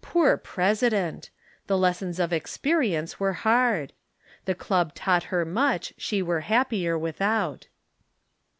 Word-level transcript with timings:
Poor 0.00 0.36
president! 0.36 1.30
The 1.66 1.76
lessons 1.76 2.20
of 2.20 2.32
experience 2.32 3.18
were 3.18 3.32
hard! 3.32 3.92
The 4.44 4.54
Club 4.54 4.94
taught 4.94 5.24
her 5.24 5.44
much 5.44 5.92
she 5.96 6.22
were 6.22 6.42
happier 6.42 6.96
without. 6.96 7.66